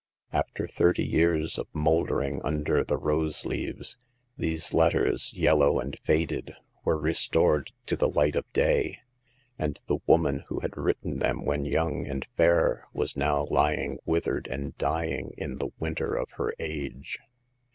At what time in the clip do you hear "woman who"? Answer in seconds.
10.07-10.61